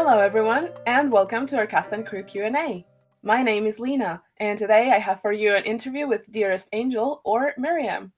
[0.00, 2.86] Hello everyone, and welcome to our Cast and Crew Q&A.
[3.24, 7.20] My name is Lena, and today I have for you an interview with Dearest Angel,
[7.24, 8.12] or Miriam.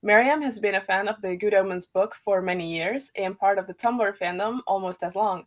[0.00, 3.58] Miriam has been a fan of the Good Omens book for many years and part
[3.58, 5.44] of the Tumblr fandom almost as long.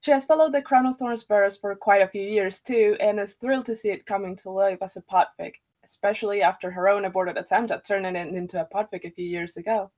[0.00, 3.20] She has followed the Crown of Thorns Burrows for quite a few years too, and
[3.20, 5.52] is thrilled to see it coming to life as a podfic,
[5.84, 9.56] especially after her own aborted attempt at turning it into a podfic a few years
[9.56, 9.92] ago.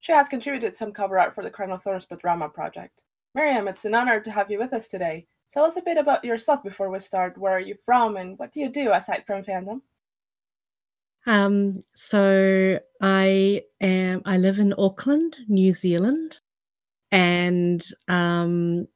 [0.00, 3.04] She has contributed some cover art for the Crown of Thorns Drama project.
[3.34, 5.26] Miriam, it's an honor to have you with us today.
[5.52, 7.36] Tell us a bit about yourself before we start.
[7.36, 9.80] Where are you from, and what do you do aside from fandom?
[11.26, 16.40] Um, so I am I live in Auckland, New Zealand,
[17.10, 18.86] and um,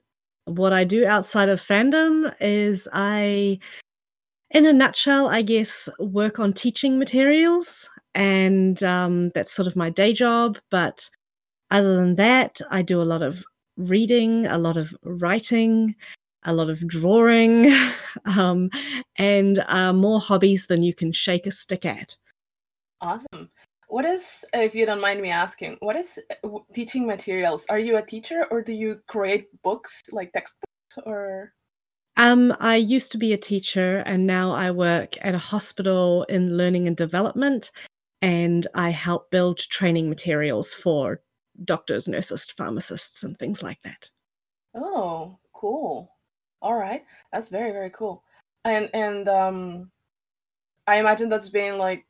[0.45, 3.59] what I do outside of fandom is I,
[4.51, 9.91] in a nutshell, I guess work on teaching materials, and um, that's sort of my
[9.91, 10.59] day job.
[10.71, 11.11] But
[11.71, 13.45] other than that, I do a lot of
[13.79, 15.95] reading, a lot of writing,
[16.43, 17.73] a lot of drawing,
[18.27, 18.71] um,
[19.17, 22.17] and uh, more hobbies than you can shake a stick at.
[23.01, 23.51] Awesome.
[23.89, 26.19] What is, if you don't mind me asking, what is
[26.75, 27.65] teaching materials?
[27.71, 31.55] Are you a teacher or do you create books like textbooks or?
[32.19, 36.57] Um, I used to be a teacher and now I work at a hospital in
[36.57, 37.71] learning and development
[38.21, 41.23] and I help build training materials for
[41.65, 44.11] doctors, nurses, pharmacists, and things like that.
[44.75, 46.13] Oh, cool.
[46.61, 48.25] All right, that's very very cool.
[48.65, 49.91] And and um,
[50.87, 52.05] I imagine that's being like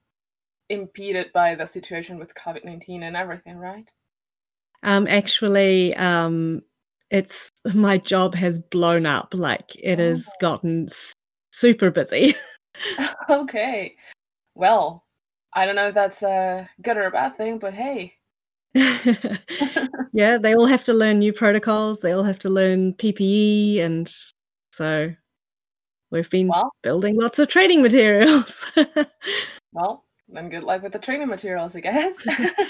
[0.70, 3.90] impeded by the situation with COVID nineteen and everything, right?
[4.82, 6.62] Um, actually, um,
[7.10, 9.34] it's my job has blown up.
[9.34, 10.10] Like it oh.
[10.10, 10.86] has gotten
[11.50, 12.34] super busy.
[13.30, 13.96] okay,
[14.54, 15.04] well,
[15.52, 18.14] I don't know if that's a good or a bad thing, but hey,
[20.12, 22.00] yeah, they all have to learn new protocols.
[22.00, 24.12] They all have to learn PPE, and
[24.72, 25.08] so
[26.10, 28.66] we've been well, building lots of training materials.
[29.72, 32.14] well, then good luck with the training materials, I guess.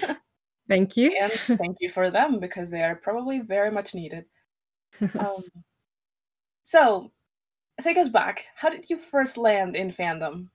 [0.69, 4.25] thank you, and thank you for them because they are probably very much needed.
[5.19, 5.45] Um,
[6.63, 7.13] so,
[7.83, 8.45] take us back.
[8.57, 10.49] How did you first land in fandom?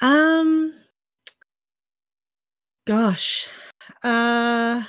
[0.00, 0.74] Um,
[2.86, 3.48] gosh,
[4.02, 4.82] uh,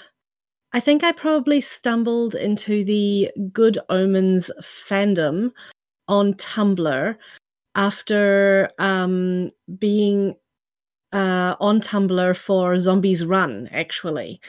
[0.73, 5.51] I think I probably stumbled into the Good Omens fandom
[6.07, 7.15] on Tumblr
[7.75, 9.49] after um,
[9.79, 10.35] being
[11.13, 14.41] uh, on Tumblr for Zombies Run, actually.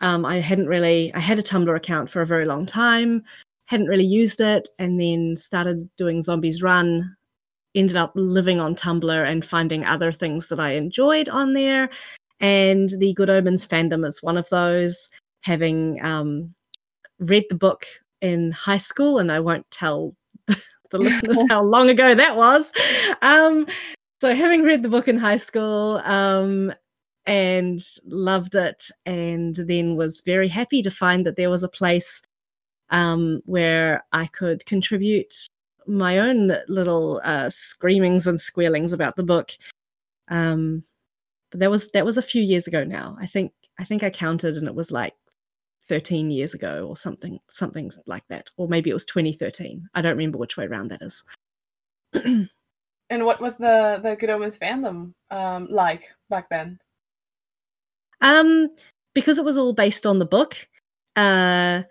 [0.00, 3.22] Um, I hadn't really, I had a Tumblr account for a very long time,
[3.66, 7.16] hadn't really used it, and then started doing Zombies Run.
[7.74, 11.90] Ended up living on Tumblr and finding other things that I enjoyed on there
[12.40, 15.08] and the Good Omens fandom is one of those.
[15.42, 16.54] Having um,
[17.18, 17.86] read the book
[18.20, 20.16] in high school, and I won't tell
[20.90, 22.72] the listeners how long ago that was.
[23.22, 23.66] Um,
[24.20, 26.72] so, having read the book in high school um,
[27.26, 32.22] and loved it, and then was very happy to find that there was a place
[32.90, 35.34] um, where I could contribute
[35.86, 39.52] my own little uh, screamings and squealings about the book.
[40.28, 40.82] Um,
[41.50, 43.16] but that was that was a few years ago now.
[43.20, 45.14] I think I think I counted and it was like
[45.88, 50.16] 13 years ago or something something like that or maybe it was 2013 i don't
[50.16, 51.22] remember which way around that is.
[53.08, 56.78] And what was the the good omens fandom um like back then?
[58.20, 58.70] Um
[59.14, 60.56] because it was all based on the book
[61.14, 61.82] uh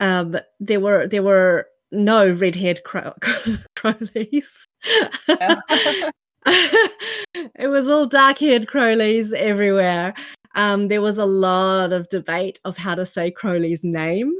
[0.00, 3.14] um there were there were no red-haired crow-
[3.76, 4.66] crowleys
[6.46, 10.14] it was all dark haired Crowleys everywhere.
[10.54, 14.34] Um, there was a lot of debate of how to say Crowley's name.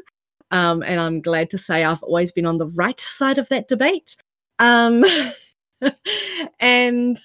[0.50, 3.68] Um, and I'm glad to say I've always been on the right side of that
[3.68, 4.16] debate.
[4.58, 5.04] Um,
[6.60, 7.18] and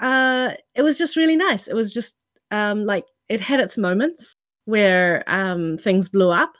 [0.00, 1.66] uh, it was just really nice.
[1.66, 2.16] It was just
[2.50, 4.32] um, like it had its moments
[4.64, 6.54] where um, things blew up,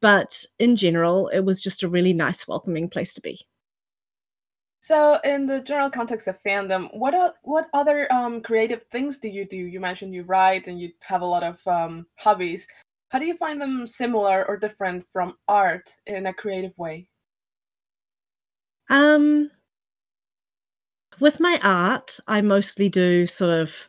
[0.00, 3.46] but in general, it was just a really nice, welcoming place to be.
[4.82, 9.28] So, in the general context of fandom, what are, what other um, creative things do
[9.28, 9.56] you do?
[9.56, 12.66] You mentioned you write and you have a lot of um, hobbies.
[13.10, 17.08] How do you find them similar or different from art in a creative way?
[18.90, 19.52] Um,
[21.20, 23.88] with my art, I mostly do sort of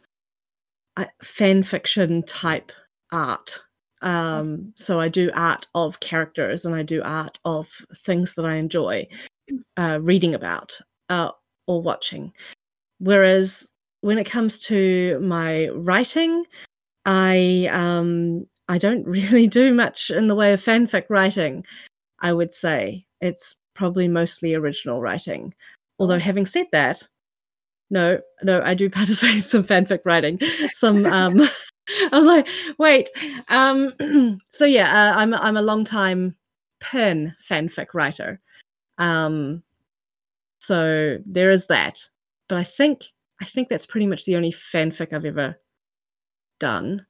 [0.96, 2.72] uh, fan fiction type
[3.12, 3.64] art.
[4.04, 8.58] Um, so I do art of characters and I do art of things that I
[8.58, 9.08] enjoy
[9.78, 10.80] uh, reading about
[11.10, 11.32] uh,
[11.68, 12.34] or watching.
[13.00, 13.70] Whereas
[14.02, 16.46] when it comes to my writing,
[17.06, 21.64] I um, I don't really do much in the way of fanfic writing.
[22.20, 25.54] I would say it's probably mostly original writing.
[26.00, 27.08] Although, having said that,
[27.90, 30.40] no, no, I do participate in some fanfic writing.
[30.72, 31.42] Some, um,
[32.12, 32.48] I was like,
[32.78, 33.10] wait,
[33.50, 33.94] um,
[34.50, 36.36] so yeah, uh, I'm I'm a long time
[36.80, 38.42] pen fanfic writer.
[38.98, 39.64] Um,
[40.60, 42.00] so there is that.
[42.48, 43.04] But I think
[43.42, 45.60] I think that's pretty much the only fanfic I've ever
[46.60, 47.06] done.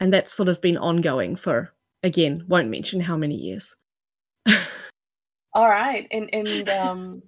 [0.00, 1.72] And that's sort of been ongoing for
[2.02, 3.76] again, won't mention how many years.
[5.54, 6.06] All right.
[6.10, 7.22] And and um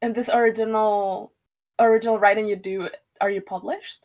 [0.00, 1.32] and this original
[1.78, 2.88] original writing you do
[3.20, 4.04] are you published?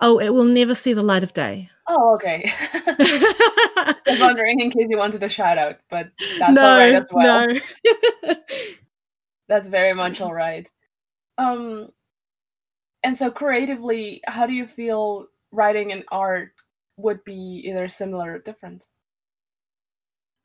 [0.00, 1.70] Oh, it will never see the light of day.
[1.88, 2.52] Oh, okay.
[2.72, 6.94] I was wondering in case you wanted a shout out, but that's no, all right
[6.94, 7.48] as well.
[7.48, 8.34] No.
[9.48, 10.68] that's very much all right.
[11.38, 11.88] Um
[13.04, 16.52] and so creatively, how do you feel writing and art
[16.96, 18.86] would be either similar or different?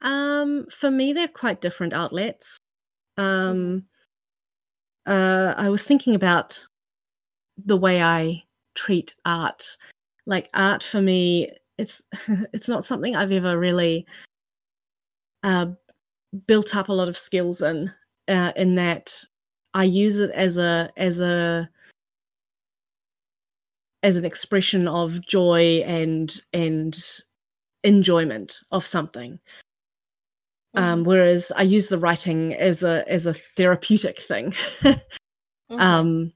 [0.01, 2.57] Um, for me, they're quite different outlets.
[3.17, 3.85] Um,
[5.05, 6.63] uh, I was thinking about
[7.57, 8.43] the way I
[8.75, 9.77] treat art.
[10.25, 12.03] Like art for me, it's
[12.53, 14.05] it's not something I've ever really
[15.43, 15.67] uh,
[16.47, 17.91] built up a lot of skills in.
[18.27, 19.13] Uh, in that,
[19.73, 21.69] I use it as a as a
[24.01, 26.97] as an expression of joy and and
[27.83, 29.39] enjoyment of something.
[30.75, 31.09] Um, mm-hmm.
[31.09, 34.51] whereas I use the writing as a as a therapeutic thing.
[34.81, 35.79] mm-hmm.
[35.79, 36.33] um,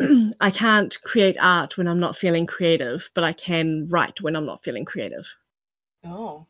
[0.40, 4.46] I can't create art when I'm not feeling creative, but I can write when I'm
[4.46, 5.26] not feeling creative.
[6.04, 6.46] Oh,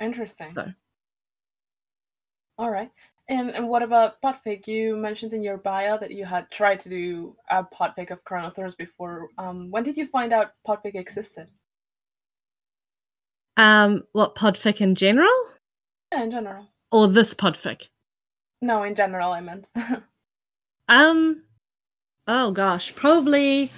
[0.00, 0.46] interesting.
[0.46, 0.72] So,
[2.58, 2.90] all right.
[3.28, 4.66] And, and what about podfic?
[4.66, 8.46] You mentioned in your bio that you had tried to do a podfic of Crown
[8.46, 9.28] of Thorns before.
[9.36, 11.48] Um, when did you find out podfic existed?
[13.58, 15.30] Um, what podfic in general?
[16.10, 16.68] Yeah, in general.
[16.90, 17.88] Or this podfic?
[18.62, 19.68] No, in general, I meant.
[20.88, 21.42] um,
[22.28, 23.72] oh gosh, probably.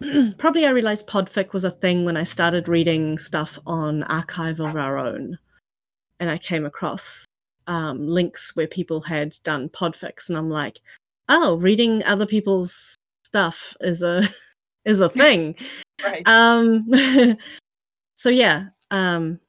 [0.38, 4.76] probably I realized podfic was a thing when I started reading stuff on Archive of
[4.76, 5.36] Our Own,
[6.20, 7.24] and I came across
[7.66, 10.80] um, links where people had done podfics, and I'm like,
[11.28, 12.94] oh, reading other people's
[13.24, 14.28] stuff is a
[14.84, 15.56] is a thing.
[16.04, 16.22] right.
[16.26, 16.88] Um,
[18.14, 19.40] so yeah, um,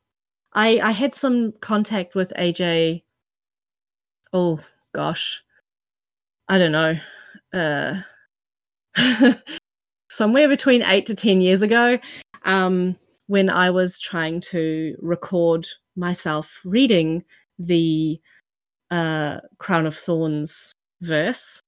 [0.53, 3.03] I I had some contact with AJ.
[4.33, 4.59] Oh
[4.95, 5.43] gosh,
[6.47, 6.97] I don't know.
[7.53, 8.01] Uh,
[10.09, 11.99] somewhere between eight to ten years ago,
[12.43, 12.95] um,
[13.27, 17.23] when I was trying to record myself reading
[17.57, 18.19] the
[18.89, 21.61] uh, Crown of Thorns verse.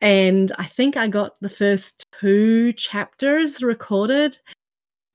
[0.00, 4.38] And I think I got the first two chapters recorded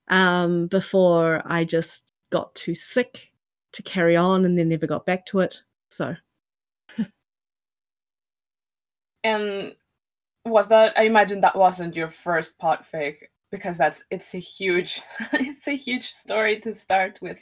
[0.08, 3.32] um, before I just got too sick
[3.72, 5.60] to carry on and then never got back to it.
[5.90, 6.14] So.
[9.24, 9.74] and
[10.46, 13.16] was that, I imagine that wasn't your first podfic
[13.50, 15.00] because that's, it's a huge,
[15.32, 17.38] it's a huge story to start with.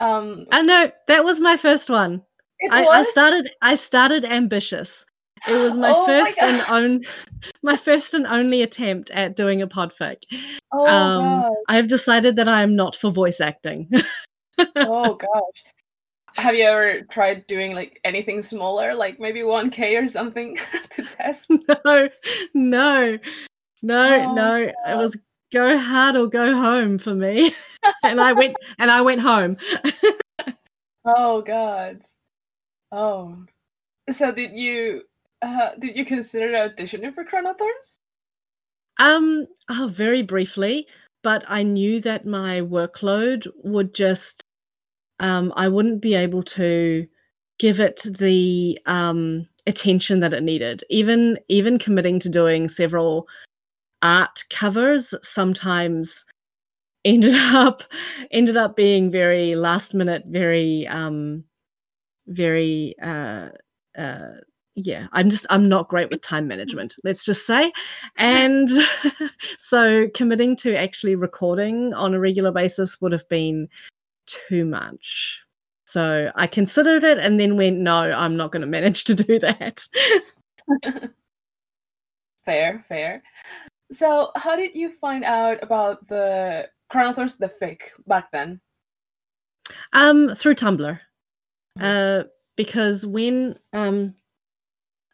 [0.00, 2.22] Um, I know that was my first one.
[2.70, 3.50] I, I, started.
[3.60, 5.04] I started ambitious.
[5.48, 7.00] It was my oh first my and own,
[7.62, 10.22] my first and only attempt at doing a podfic.
[10.72, 13.88] Oh um, I have decided that I am not for voice acting.
[14.76, 15.64] oh gosh.
[16.42, 20.58] Have you ever tried doing like anything smaller, like maybe 1K or something
[20.90, 21.48] to test?
[21.78, 22.08] No,
[22.52, 23.18] no,
[23.82, 24.56] no, oh, no.
[24.56, 25.16] It was
[25.52, 27.54] go hard or go home for me.
[28.02, 29.56] and I went and I went home.
[31.04, 32.00] oh god.
[32.90, 33.36] Oh.
[34.10, 35.02] So did you
[35.42, 37.98] uh, did you consider auditioning for Crown of Thorns?
[38.98, 40.88] Um, oh, very briefly,
[41.22, 44.41] but I knew that my workload would just
[45.22, 47.06] um I wouldn't be able to
[47.58, 50.84] give it the um attention that it needed.
[50.90, 53.26] Even even committing to doing several
[54.02, 56.24] art covers sometimes
[57.04, 57.82] ended up
[58.30, 61.44] ended up being very last minute very um
[62.26, 63.48] very uh
[63.98, 64.32] uh
[64.74, 67.70] yeah i'm just i'm not great with time management let's just say
[68.16, 68.70] and
[69.58, 73.68] so committing to actually recording on a regular basis would have been
[74.48, 75.40] too much
[75.84, 79.38] so i considered it and then went no i'm not going to manage to do
[79.38, 79.84] that
[82.44, 83.22] fair fair
[83.92, 88.60] so, how did you find out about the Thorns, the fake back then?
[89.92, 90.98] Um, through Tumblr.
[91.78, 91.82] Mm-hmm.
[91.82, 92.24] Uh,
[92.56, 94.14] because when um,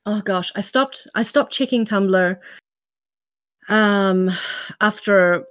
[0.07, 1.07] oh gosh, I stopped.
[1.15, 2.39] I stopped checking Tumblr.
[3.69, 4.31] Um,
[4.81, 5.45] after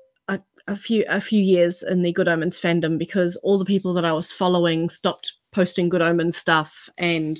[0.67, 4.05] a, few a few years in the Good Omens fandom because all the people that
[4.05, 7.37] I was following stopped posting Good Omens stuff, and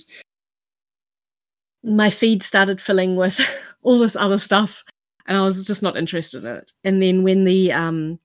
[1.84, 3.40] my feed started filling with
[3.84, 4.84] all this other stuff,
[5.28, 6.74] and I was just not interested in it.
[6.84, 8.20] And then when the um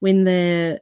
[0.00, 0.80] when the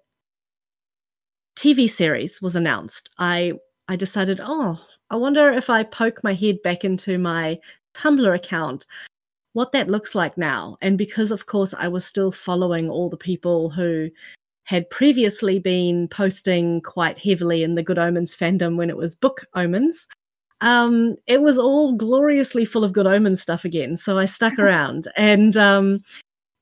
[1.57, 3.55] TV series was announced, I
[3.89, 4.79] I decided, oh,
[5.11, 7.59] I wonder if I poke my head back into my
[7.95, 8.87] Tumblr account,
[9.55, 10.77] what that looks like now.
[10.83, 14.11] And because, of course, I was still following all the people who
[14.65, 19.47] had previously been posting quite heavily in the Good Omens fandom when it was Book
[19.55, 20.07] Omens,
[20.61, 23.97] um, it was all gloriously full of Good Omens stuff again.
[23.97, 26.01] So I stuck around, and um,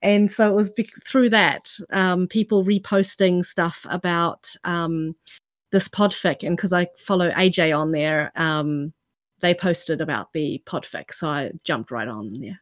[0.01, 5.15] and so it was be- through that um, people reposting stuff about um,
[5.71, 8.93] this podfic, and because I follow AJ on there, um,
[9.39, 12.59] they posted about the podfic, so I jumped right on there.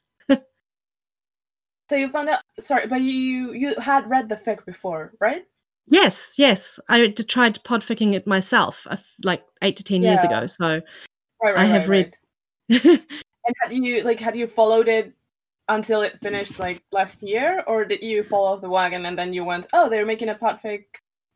[1.92, 5.44] So you found out, sorry, but you you had read the fic before, right?
[5.88, 6.80] Yes, yes.
[6.88, 8.96] I tried podficking it myself, uh,
[9.26, 10.12] like eight to ten yeah.
[10.12, 10.48] years ago.
[10.48, 10.82] So right,
[11.44, 12.16] right, I have right,
[12.70, 12.86] read.
[12.86, 15.12] and had you like had you followed it
[15.68, 19.34] until it finished like last year, or did you fall off the wagon and then
[19.34, 20.86] you went, oh, they're making a podfic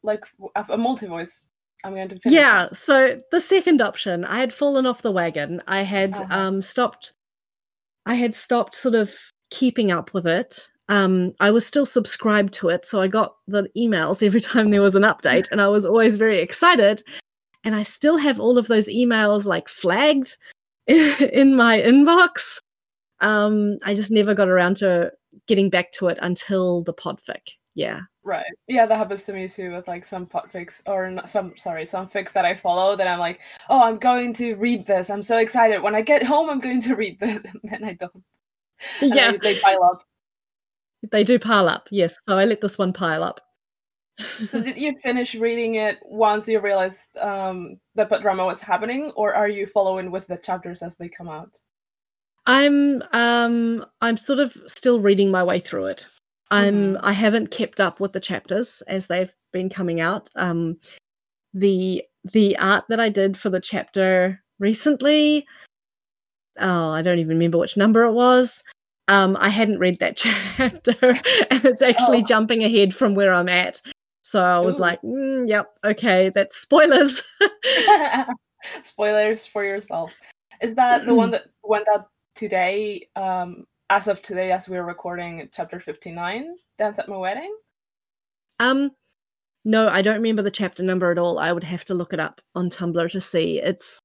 [0.03, 0.23] like
[0.69, 1.43] a multi voice?
[1.83, 2.33] I'm going to finish.
[2.33, 2.69] Yeah.
[2.71, 5.61] So the second option, I had fallen off the wagon.
[5.67, 6.39] I had uh-huh.
[6.39, 7.11] um, stopped.
[8.05, 9.13] I had stopped sort of
[9.49, 10.67] keeping up with it.
[10.87, 14.81] Um, I was still subscribed to it, so I got the emails every time there
[14.81, 17.03] was an update, and I was always very excited.
[17.63, 20.37] And I still have all of those emails like flagged
[20.87, 22.59] in my inbox.
[23.21, 25.11] Um, I just never got around to
[25.47, 27.53] getting back to it until the podfic.
[27.73, 28.01] Yeah.
[28.23, 28.45] Right.
[28.67, 32.07] Yeah, that happens to me too with like some podfics or not, some sorry, some
[32.07, 35.09] fics that I follow that I'm like, oh, I'm going to read this.
[35.09, 35.83] I'm so excited.
[35.83, 38.23] When I get home, I'm going to read this, and then I don't.
[39.01, 40.03] Yeah, they, they pile up.
[41.11, 41.87] They do pile up.
[41.91, 42.15] Yes.
[42.27, 43.41] So I let this one pile up.
[44.47, 49.33] so did you finish reading it once you realized um, the drama was happening, or
[49.33, 51.51] are you following with the chapters as they come out?
[52.45, 56.07] I'm um I'm sort of still reading my way through it.
[56.51, 57.05] I'm mm-hmm.
[57.05, 60.29] I haven't kept up with the chapters as they've been coming out.
[60.35, 60.77] Um
[61.53, 65.45] the the art that I did for the chapter recently
[66.59, 68.63] oh, I don't even remember which number it was.
[69.07, 70.17] Um I hadn't read that
[70.57, 70.95] chapter
[71.51, 72.25] and it's actually oh.
[72.25, 73.81] jumping ahead from where I'm at.
[74.25, 74.81] So I was Ooh.
[74.81, 77.21] like, mm, yep, okay, that's spoilers.
[78.83, 80.11] spoilers for yourself.
[80.61, 85.47] Is that the one that went out today, um, as of today, as we're recording,
[85.51, 87.55] chapter 59, Dance at My Wedding?
[88.59, 88.91] Um,
[89.63, 91.37] no, I don't remember the chapter number at all.
[91.37, 93.59] I would have to look it up on Tumblr to see.
[93.61, 93.99] It's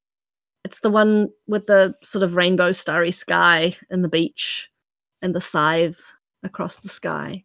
[0.64, 4.70] it's the one with the sort of rainbow starry sky and the beach
[5.22, 6.12] and the scythe
[6.42, 7.44] across the sky.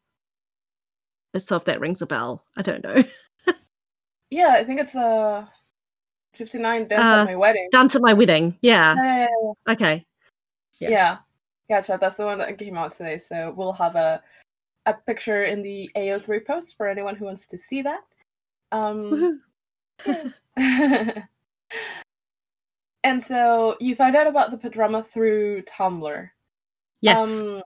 [1.38, 3.04] So if that rings a bell, I don't know.
[4.30, 5.46] yeah, I think it's a uh,
[6.36, 7.68] 59 Dance uh, at My Wedding.
[7.72, 8.96] Dance at My Wedding, yeah.
[8.96, 9.74] yeah, yeah, yeah.
[9.74, 10.06] Okay.
[10.80, 10.90] Yeah.
[10.90, 11.18] yeah.
[11.70, 11.98] Gotcha.
[12.00, 13.18] That's the one that came out today.
[13.18, 14.22] So we'll have a
[14.86, 18.02] a picture in the AO3 post for anyone who wants to see that.
[18.72, 19.42] Um,
[23.06, 26.28] and so you found out about the Podrama through Tumblr.
[27.02, 27.44] Yes.
[27.44, 27.62] Um,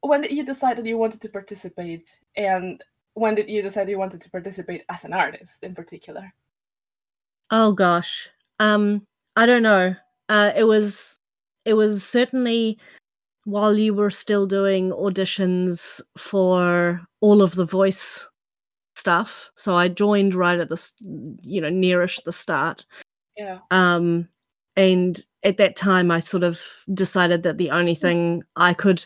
[0.00, 2.10] when did you decide that you wanted to participate?
[2.36, 2.82] And
[3.14, 6.34] when did you decide you wanted to participate as an artist in particular?
[7.52, 8.28] Oh gosh.
[8.58, 9.06] Um,
[9.36, 9.94] I don't know.
[10.28, 11.20] Uh, it was
[11.64, 12.78] it was certainly
[13.44, 18.28] while you were still doing auditions for all of the voice
[18.96, 19.52] stuff.
[19.54, 20.84] So I joined right at the
[21.42, 22.84] you know nearish the start.
[23.36, 23.58] Yeah.
[23.70, 24.28] Um
[24.76, 26.60] and at that time I sort of
[26.92, 29.04] decided that the only thing I could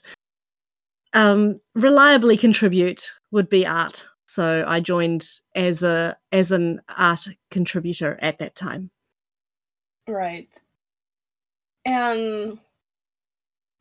[1.12, 4.04] um reliably contribute would be art.
[4.26, 8.90] So I joined as a as an art contributor at that time.
[10.06, 10.48] Right.
[11.84, 12.58] And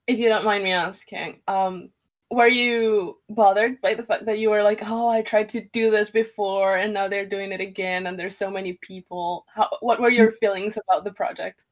[0.07, 1.89] if you don't mind me asking, um,
[2.31, 5.89] were you bothered by the fact that you were like, oh, I tried to do
[5.89, 9.45] this before and now they're doing it again and there's so many people?
[9.47, 11.65] How, what were your feelings about the project?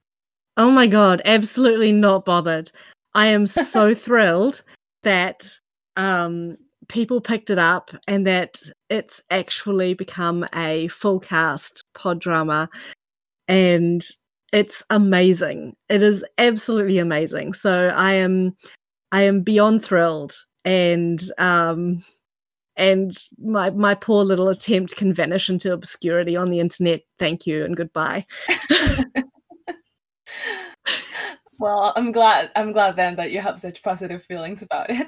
[0.58, 2.72] Oh my god, absolutely not bothered.
[3.14, 4.64] I am so thrilled
[5.04, 5.48] that
[5.96, 12.68] um, people picked it up and that it's actually become a full cast pod drama
[13.48, 14.06] and
[14.54, 15.76] it's amazing.
[15.90, 17.54] It is absolutely amazing.
[17.54, 18.56] So I am
[19.12, 20.36] I am beyond thrilled
[20.68, 22.04] and um
[22.76, 27.02] and my my poor little attempt can vanish into obscurity on the internet.
[27.18, 28.26] Thank you and goodbye.
[31.60, 35.08] well, I'm glad I'm glad then that you have such positive feelings about it.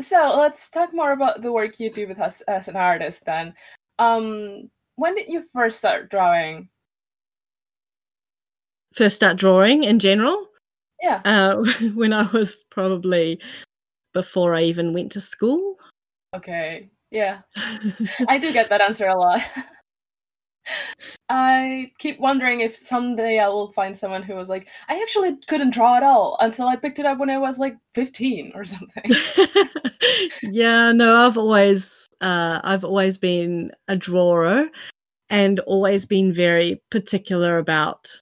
[0.00, 3.52] So let's talk more about the work you do with us as an artist then.
[3.98, 6.70] Um, when did you first start drawing?
[8.94, 10.49] First start drawing in general?
[11.00, 11.20] Yeah.
[11.24, 11.64] Uh,
[11.94, 13.40] when I was probably
[14.12, 15.76] before I even went to school.
[16.34, 16.90] Okay.
[17.10, 17.40] Yeah.
[18.28, 19.40] I do get that answer a lot.
[21.28, 25.72] I keep wondering if someday I will find someone who was like, I actually couldn't
[25.72, 29.10] draw at all until I picked it up when I was like 15 or something.
[30.42, 34.68] yeah, no, I've always uh, I've always been a drawer
[35.30, 38.20] and always been very particular about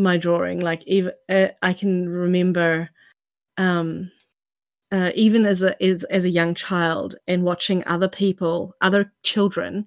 [0.00, 0.60] my drawing.
[0.60, 2.90] Like even uh, I can remember
[3.56, 4.10] um
[4.92, 9.86] uh, even as a as, as a young child and watching other people, other children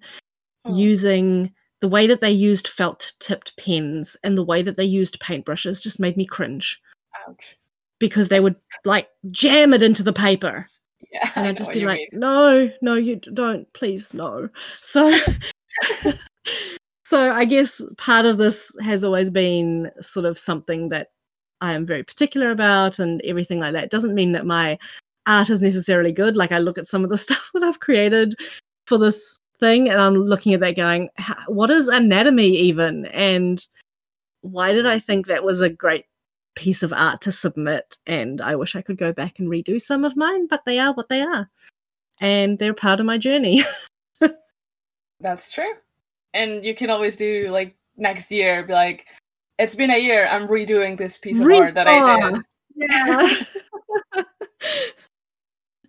[0.66, 0.76] oh.
[0.76, 5.20] using the way that they used felt tipped pens and the way that they used
[5.20, 6.80] paintbrushes just made me cringe.
[7.28, 7.58] Ouch.
[8.00, 8.56] Because they would
[8.86, 10.68] like jam it into the paper.
[11.12, 11.32] Yeah.
[11.36, 12.22] And I'd just be like, mean.
[12.22, 14.48] no, no, you don't, please, no.
[14.80, 15.14] So
[17.04, 21.10] so I guess part of this has always been sort of something that
[21.62, 23.86] I am very particular about and everything like that.
[23.86, 24.78] It doesn't mean that my
[25.26, 26.36] art is necessarily good.
[26.36, 28.36] Like I look at some of the stuff that I've created
[28.88, 31.10] for this thing and I'm looking at that going,
[31.48, 33.06] what is anatomy even?
[33.08, 33.66] And
[34.42, 36.06] why did I think that was a great
[36.56, 37.98] piece of art to submit?
[38.08, 40.94] And I wish I could go back and redo some of mine, but they are
[40.94, 41.50] what they are.
[42.22, 43.64] And they're part of my journey.
[45.20, 45.74] That's true.
[46.34, 49.06] And you can always do like next year, be like,
[49.60, 52.42] it's been a year, I'm redoing this piece of Re- art that I did.
[52.76, 54.24] Yeah.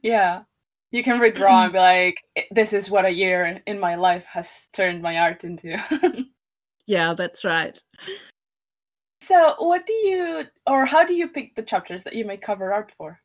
[0.02, 0.42] yeah.
[0.90, 2.16] You can redraw and be like
[2.52, 5.76] this is what a year in my life has turned my art into.
[6.86, 7.80] Yeah that's right.
[9.22, 12.74] So what do you or how do you pick the chapters that you make cover
[12.74, 13.18] art for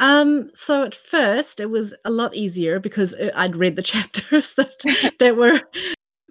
[0.00, 4.54] um so at first it was a lot easier because uh, i'd read the chapters
[4.54, 5.60] that that were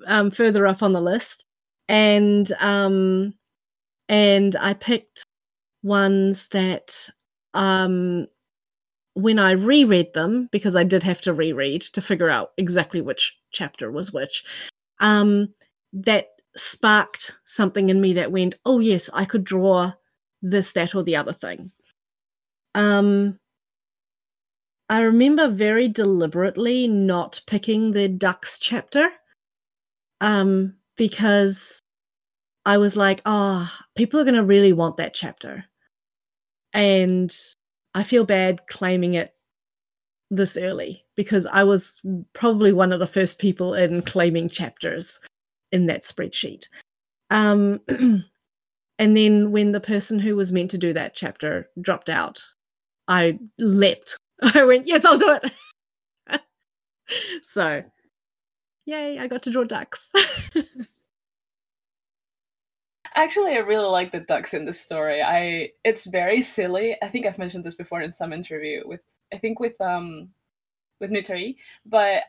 [0.08, 1.46] um further up on the list
[1.88, 3.34] and um
[4.10, 5.24] and i picked
[5.84, 7.10] ones that
[7.54, 8.28] um
[9.14, 13.38] when I reread them, because I did have to reread to figure out exactly which
[13.52, 14.44] chapter was which,
[15.00, 15.50] um,
[15.94, 19.94] that sparked something in me that went, oh, yes, I could draw
[20.42, 21.72] this, that, or the other thing.
[22.76, 23.39] Um,
[24.90, 29.08] I remember very deliberately not picking the ducks chapter
[30.20, 31.82] um, because
[32.66, 35.66] I was like, oh, people are going to really want that chapter.
[36.74, 37.36] And
[37.94, 39.34] I feel bad claiming it
[40.32, 42.02] this early because I was
[42.34, 45.20] probably one of the first people in claiming chapters
[45.72, 46.66] in that spreadsheet.
[47.30, 52.44] Um, and then when the person who was meant to do that chapter dropped out,
[53.08, 54.18] I leapt.
[54.56, 56.42] I went, yes, I'll do it.
[57.42, 57.84] so,
[58.86, 60.12] yay, I got to draw ducks.
[63.16, 65.22] Actually, I really like the ducks in the story.
[65.22, 66.96] I it's very silly.
[67.02, 69.02] I think I've mentioned this before in some interview with
[69.34, 70.30] I think with um
[71.00, 72.24] with Nutari, but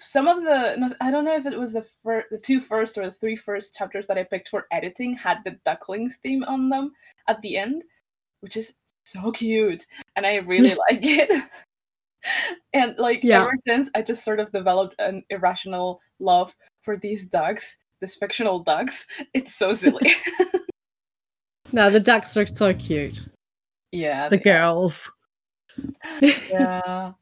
[0.00, 3.06] some of the I don't know if it was the fir- the two first or
[3.06, 6.92] the three first chapters that I picked for editing had the ducklings theme on them
[7.28, 7.84] at the end,
[8.40, 8.74] which is
[9.04, 9.86] so cute,
[10.16, 11.30] and I really like it.
[12.72, 13.42] and like yeah.
[13.42, 18.58] ever since, I just sort of developed an irrational love for these ducks this fictional
[18.58, 19.06] ducks.
[19.32, 20.10] It's so silly.
[21.72, 23.26] no, the ducks are so cute.
[23.92, 24.28] Yeah.
[24.28, 25.10] The girls.
[26.20, 27.12] yeah.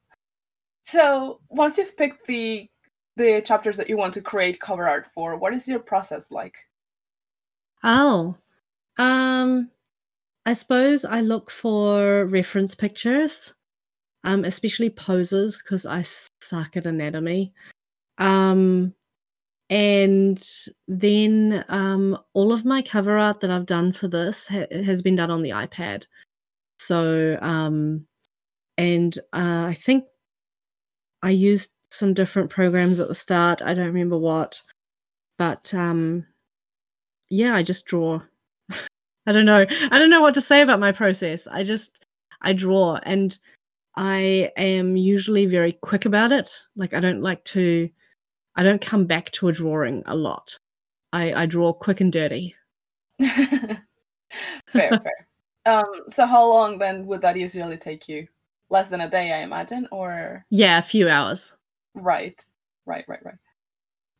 [0.82, 2.68] So once you've picked the
[3.16, 6.56] the chapters that you want to create cover art for, what is your process like?
[7.84, 8.34] Oh.
[8.98, 9.70] Um
[10.46, 13.52] I suppose I look for reference pictures,
[14.24, 16.04] um, especially poses because I
[16.40, 17.52] suck at anatomy.
[18.18, 18.94] Um,
[19.68, 20.42] and
[20.88, 25.16] then um, all of my cover art that I've done for this ha- has been
[25.16, 26.04] done on the iPad.
[26.80, 28.06] So, um,
[28.76, 30.04] and uh, I think
[31.22, 33.62] I used some different programs at the start.
[33.62, 34.60] I don't remember what,
[35.38, 36.26] but um,
[37.28, 38.22] yeah, I just draw.
[39.26, 39.66] I don't know.
[39.90, 41.46] I don't know what to say about my process.
[41.46, 42.04] I just
[42.42, 43.38] I draw, and
[43.96, 46.58] I am usually very quick about it.
[46.76, 47.90] Like I don't like to
[48.56, 50.58] I don't come back to a drawing a lot.
[51.12, 52.54] I, I draw quick and dirty.
[53.18, 53.80] fair,
[54.72, 55.28] fair.
[55.66, 58.26] Um, so how long then would that usually take you?
[58.70, 61.56] Less than a day, I imagine, or yeah, a few hours.
[61.94, 62.44] Right,
[62.86, 63.34] right, right, right.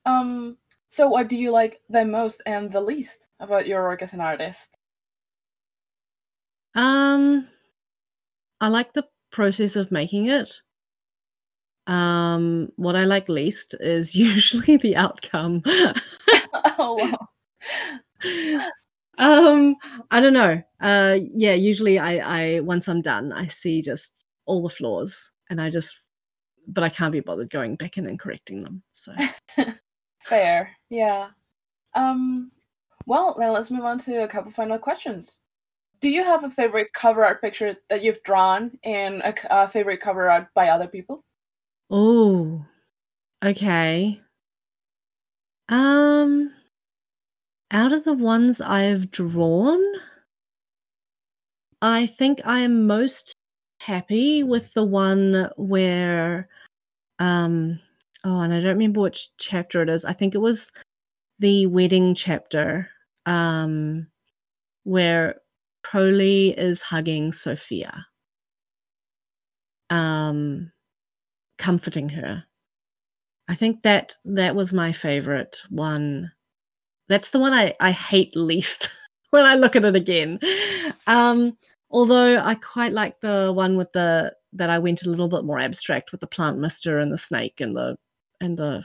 [0.06, 0.56] Um,
[0.88, 4.20] so what do you like the most and the least about your work as an
[4.20, 4.76] artist?
[6.74, 7.48] Um,
[8.60, 10.52] I like the process of making it.
[11.86, 15.62] Um, what I like least is usually the outcome.
[16.78, 17.28] oh wow.
[19.18, 19.76] um,
[20.10, 20.62] I don't know.
[20.80, 25.60] Uh, yeah, usually I, I once I'm done, I see just all the flaws, and
[25.60, 26.00] I just,
[26.68, 28.82] but I can't be bothered going back in and correcting them.
[28.92, 29.12] So
[30.24, 30.70] Fair.
[30.90, 31.28] Yeah.
[31.94, 32.52] Um.
[33.06, 35.40] Well, then let's move on to a couple final questions.
[36.00, 40.30] Do you have a favorite cover art picture that you've drawn and a favorite cover
[40.30, 41.24] art by other people?
[41.90, 42.64] Oh,
[43.44, 44.18] okay.
[45.68, 46.52] Um,
[47.70, 49.82] out of the ones I've drawn,
[51.82, 53.34] I think I am most
[53.80, 56.48] happy with the one where,
[57.18, 57.80] um,
[58.24, 60.04] oh, and I don't remember which chapter it is.
[60.04, 60.70] I think it was
[61.38, 62.90] the wedding chapter,
[63.26, 64.08] um,
[64.84, 65.39] where
[65.82, 68.06] Crowley is hugging Sophia,
[69.88, 70.70] um,
[71.58, 72.44] comforting her.
[73.48, 76.30] I think that that was my favorite one.
[77.08, 78.90] That's the one I, I hate least
[79.30, 80.38] when I look at it again.
[81.06, 81.56] Um,
[81.90, 85.58] although I quite like the one with the that I went a little bit more
[85.60, 87.96] abstract with the plant mister and the snake and the
[88.40, 88.84] and the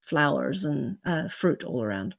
[0.00, 2.14] flowers and uh, fruit all around.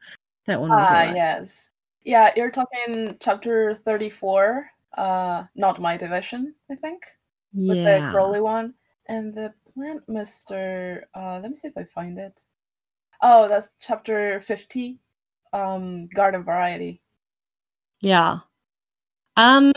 [0.46, 1.16] That one was Ah, alright.
[1.16, 1.70] yes.
[2.08, 4.66] Yeah, you're talking chapter 34,
[4.98, 7.04] uh, Not My Division, I think,
[7.54, 8.12] with the Yeah.
[8.12, 8.74] Crowley one.
[9.10, 12.42] And the Plant Mister, uh, let me see if I find it.
[13.22, 15.00] Oh, that's chapter 50,
[15.52, 17.02] um, Garden Variety.
[18.00, 18.40] Yeah.
[19.36, 19.74] Um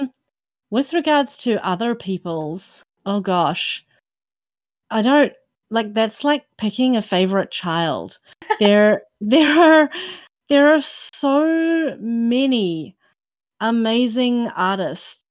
[0.70, 3.84] with regards to other people's, oh gosh.
[4.92, 5.32] I don't
[5.70, 8.20] like that's like picking a favorite child.
[8.60, 9.90] There there are
[10.50, 12.96] there are so many
[13.60, 15.22] amazing artists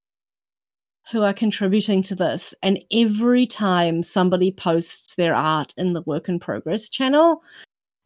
[1.12, 6.30] who are contributing to this and every time somebody posts their art in the work
[6.30, 7.44] in progress channel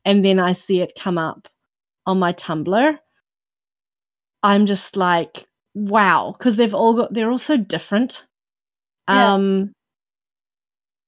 [0.06, 1.48] and then I see it come up
[2.06, 2.98] on my Tumblr
[4.44, 8.28] I'm just like, wow, because they've all got they're all so different.
[9.08, 9.34] Yeah.
[9.34, 9.72] Um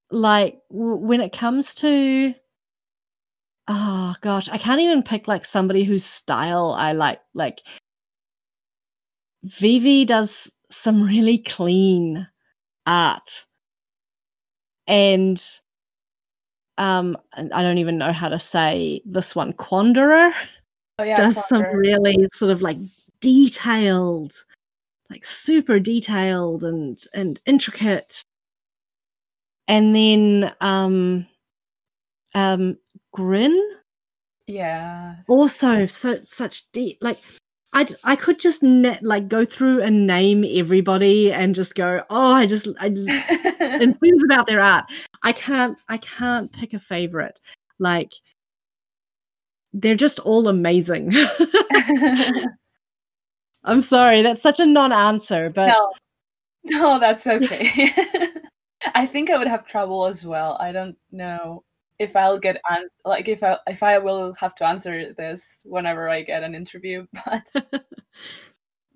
[0.10, 2.34] like w- when it comes to
[3.68, 7.20] oh gosh, I can't even pick like somebody whose style I like.
[7.34, 7.62] Like
[9.44, 12.28] Vivi does some really clean
[12.86, 13.46] art.
[14.88, 15.42] And
[16.78, 20.32] um I don't even know how to say this one, Quanderer
[20.98, 22.78] Oh, yeah, does some really sort of like
[23.20, 24.46] detailed
[25.10, 28.24] like super detailed and and intricate
[29.68, 31.26] and then um
[32.34, 32.78] um
[33.16, 33.58] grin
[34.48, 35.16] Yeah.
[35.28, 37.18] also so such deep like
[37.74, 42.34] I I could just net like go through and name everybody and just go oh
[42.34, 42.88] I just I
[43.60, 44.86] and things about their art
[45.24, 47.42] I can't I can't pick a favorite
[47.80, 48.12] like
[49.74, 51.12] they're just all amazing
[53.66, 55.92] I'm sorry that's such a non-answer but no,
[56.66, 57.94] no, that's okay.
[58.94, 60.58] I think I would have trouble as well.
[60.60, 61.65] I don't know
[62.00, 66.10] if I'll get ans- like if I if I will have to answer this whenever
[66.10, 67.44] I get an interview, but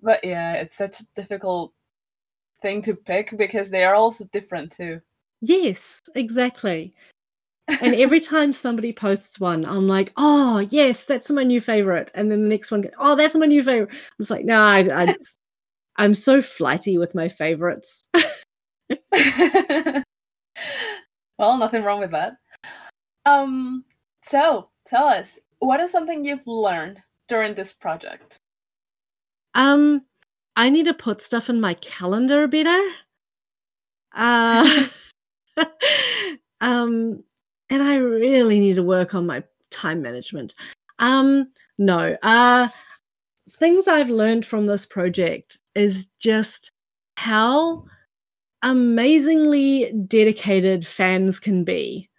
[0.02, 1.72] but yeah, it's such a difficult
[2.62, 5.00] thing to pick because they are also different too.
[5.40, 6.92] Yes, exactly.
[7.68, 12.10] And every time somebody posts one, I'm like, oh, yes, that's my new favorite.
[12.14, 13.90] And then the next one, oh, that's my new favorite.
[13.90, 15.14] I'm just like, no, I, I,
[15.96, 18.04] I'm so flighty with my favorites.
[21.38, 22.34] well, nothing wrong with that.
[23.26, 23.84] Um,
[24.24, 28.40] so tell us, what is something you've learned during this project?
[29.54, 30.02] Um,
[30.56, 32.80] I need to put stuff in my calendar better.
[34.12, 34.86] Uh,
[36.60, 37.22] um,
[37.68, 40.54] and I really need to work on my time management.
[40.98, 42.68] Um, no, uh,
[43.52, 46.72] things I've learned from this project is just
[47.16, 47.84] how
[48.62, 52.09] amazingly dedicated fans can be.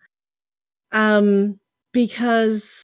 [0.92, 1.60] Um,
[1.94, 2.84] because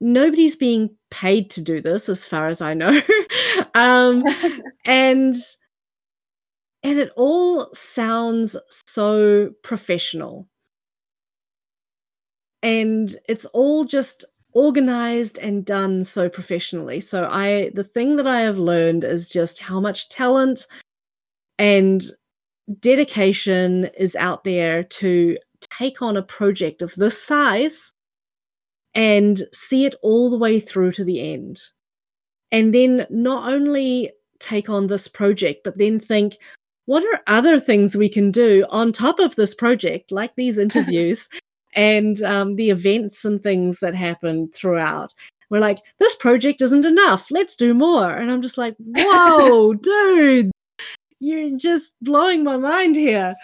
[0.00, 3.00] nobody's being paid to do this, as far as I know.
[3.74, 4.22] um,
[4.84, 5.34] and
[6.82, 10.48] and it all sounds so professional
[12.62, 18.40] and it's all just organized and done so professionally so i the thing that i
[18.40, 20.66] have learned is just how much talent
[21.58, 22.04] and
[22.80, 27.92] dedication is out there to take on a project of this size
[28.94, 31.60] and see it all the way through to the end
[32.52, 36.36] and then not only take on this project but then think
[36.86, 41.28] what are other things we can do on top of this project, like these interviews
[41.74, 45.12] and um, the events and things that happen throughout?
[45.50, 47.28] We're like, this project isn't enough.
[47.30, 48.10] Let's do more.
[48.10, 50.50] And I'm just like, whoa, dude,
[51.20, 53.34] you're just blowing my mind here.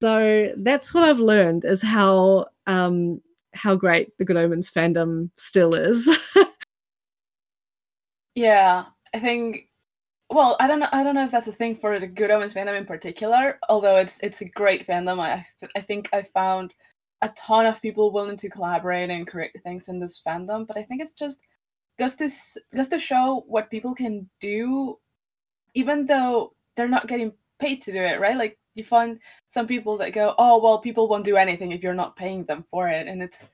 [0.00, 3.20] So that's what I've learned is how um,
[3.52, 6.08] how great the Good Omens fandom still is.
[8.34, 9.68] yeah, I think
[10.30, 10.88] well, I don't know.
[10.92, 13.58] I don't know if that's a thing for the Good Omens fandom in particular.
[13.68, 15.20] Although it's it's a great fandom.
[15.20, 16.72] I I think I found
[17.22, 20.66] a ton of people willing to collaborate and create things in this fandom.
[20.66, 21.40] But I think it's just
[21.98, 22.30] goes to
[22.74, 24.98] goes to show what people can do,
[25.74, 28.20] even though they're not getting paid to do it.
[28.20, 28.36] Right?
[28.36, 31.94] Like you find some people that go, "Oh, well, people won't do anything if you're
[31.94, 33.48] not paying them for it," and it's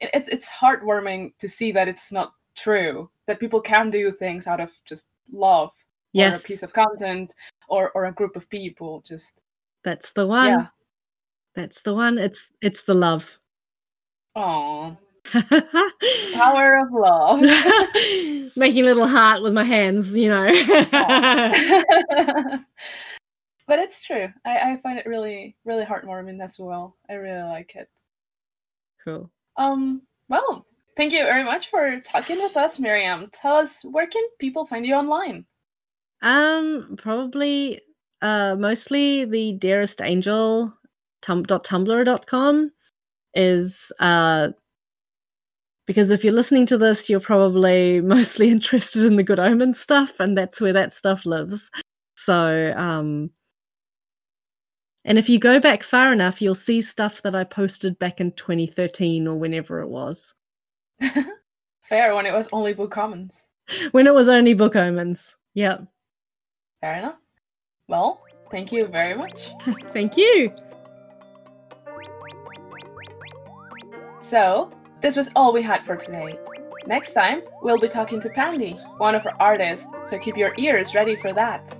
[0.00, 4.60] it's it's heartwarming to see that it's not true that people can do things out
[4.60, 5.72] of just love
[6.12, 6.34] yes.
[6.34, 7.34] or a piece of content
[7.68, 9.40] or or a group of people just
[9.82, 10.48] that's the one.
[10.48, 10.66] Yeah.
[11.54, 12.18] that's the one.
[12.18, 13.38] It's it's the love.
[14.36, 14.96] Oh
[16.34, 17.40] power of love.
[18.56, 20.46] Making a little heart with my hands you know
[23.70, 27.76] but it's true I, I find it really really heartwarming as well i really like
[27.76, 27.88] it
[29.04, 30.66] cool um well
[31.00, 33.30] Thank you very much for talking with us, Miriam.
[33.32, 35.46] Tell us where can people find you online?
[36.20, 37.80] Um, probably
[38.20, 40.74] uh mostly the dearest angel
[41.22, 42.70] tum- tumblr.com
[43.32, 44.48] is uh
[45.86, 50.12] because if you're listening to this, you're probably mostly interested in the good omen stuff,
[50.20, 51.70] and that's where that stuff lives.
[52.16, 53.30] So, um,
[55.04, 58.32] and if you go back far enough, you'll see stuff that I posted back in
[58.32, 60.34] 2013 or whenever it was.
[61.88, 63.46] Fair, when it was only book omens.
[63.92, 65.36] When it was only book omens.
[65.54, 65.86] Yep.
[66.80, 67.16] Fair enough.
[67.88, 69.50] Well, thank you very much.
[69.92, 70.52] thank you.
[74.20, 76.38] So, this was all we had for today.
[76.86, 80.94] Next time, we'll be talking to Pandy, one of our artists, so keep your ears
[80.94, 81.74] ready for that.